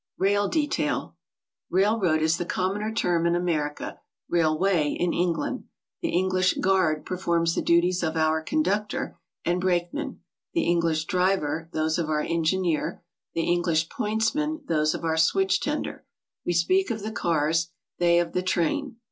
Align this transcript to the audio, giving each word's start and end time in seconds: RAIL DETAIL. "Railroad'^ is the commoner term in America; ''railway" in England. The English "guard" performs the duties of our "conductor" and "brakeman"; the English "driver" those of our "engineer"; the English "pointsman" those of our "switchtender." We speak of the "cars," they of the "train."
RAIL 0.17 0.47
DETAIL. 0.47 1.15
"Railroad'^ 1.71 2.21
is 2.21 2.37
the 2.37 2.43
commoner 2.45 2.91
term 2.91 3.27
in 3.27 3.35
America; 3.35 3.99
''railway" 4.33 4.97
in 4.99 5.13
England. 5.13 5.65
The 6.01 6.09
English 6.09 6.55
"guard" 6.55 7.05
performs 7.05 7.53
the 7.53 7.61
duties 7.61 8.01
of 8.01 8.17
our 8.17 8.41
"conductor" 8.41 9.19
and 9.45 9.61
"brakeman"; 9.61 10.21
the 10.53 10.63
English 10.63 11.05
"driver" 11.05 11.69
those 11.71 11.99
of 11.99 12.09
our 12.09 12.21
"engineer"; 12.21 13.03
the 13.35 13.43
English 13.43 13.89
"pointsman" 13.89 14.61
those 14.67 14.95
of 14.95 15.03
our 15.05 15.17
"switchtender." 15.17 15.99
We 16.47 16.53
speak 16.53 16.89
of 16.89 17.03
the 17.03 17.11
"cars," 17.11 17.67
they 17.99 18.17
of 18.17 18.33
the 18.33 18.41
"train." 18.41 18.97